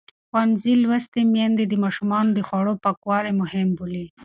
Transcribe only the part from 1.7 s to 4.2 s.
ماشومانو د خوړو پاکوالی مهم بولي.